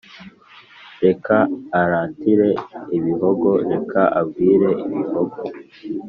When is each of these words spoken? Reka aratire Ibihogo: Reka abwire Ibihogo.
Reka 1.03 1.35
aratire 1.81 2.49
Ibihogo: 2.97 3.51
Reka 3.71 4.01
abwire 4.19 4.69
Ibihogo. 4.85 5.41